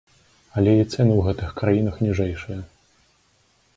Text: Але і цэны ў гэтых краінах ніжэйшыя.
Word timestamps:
Але 0.61 0.71
і 0.77 0.85
цэны 0.93 1.13
ў 1.17 1.21
гэтых 1.27 1.49
краінах 1.61 2.01
ніжэйшыя. 2.07 2.59